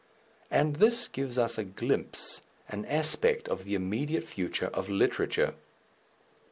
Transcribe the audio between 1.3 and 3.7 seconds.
us a glimpse, an aspect of